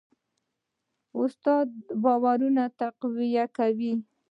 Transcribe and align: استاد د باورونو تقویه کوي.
استاد 1.21 1.67
د 1.87 1.89
باورونو 2.03 2.65
تقویه 2.79 3.45
کوي. 3.57 3.93